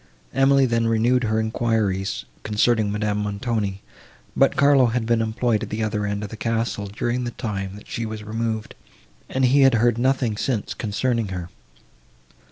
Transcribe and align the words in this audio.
Emily 0.33 0.65
then 0.65 0.87
renewed 0.87 1.25
her 1.25 1.39
enquiries, 1.39 2.25
concerning 2.41 2.91
Madame 2.91 3.19
Montoni, 3.19 3.83
but 4.35 4.55
Carlo 4.55 4.87
had 4.87 5.05
been 5.05 5.21
employed 5.21 5.61
at 5.61 5.69
the 5.69 5.83
other 5.83 6.07
end 6.07 6.23
of 6.23 6.29
the 6.31 6.35
castle, 6.37 6.87
during 6.87 7.23
the 7.23 7.29
time, 7.37 7.75
that 7.75 7.87
she 7.87 8.03
was 8.07 8.23
removed, 8.23 8.73
and 9.29 9.45
he 9.45 9.61
had 9.61 9.75
heard 9.75 9.99
nothing 9.99 10.37
since, 10.37 10.73
concerning 10.73 11.27
her. 11.27 11.49